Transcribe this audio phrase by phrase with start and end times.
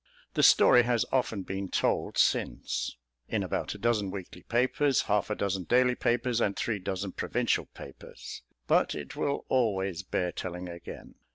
[0.33, 5.35] The story has often been told since in about a dozen weekly papers, half a
[5.35, 11.13] dozen daily papers and three dozen provincial papers but it will always bear telling again.